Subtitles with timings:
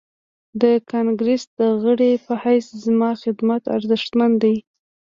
[0.61, 4.55] د کانګريس د غړي په حيث زما خدمت ارزښتمن دی.